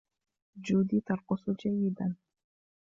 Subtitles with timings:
[0.65, 2.07] جودي ترقص جيدا.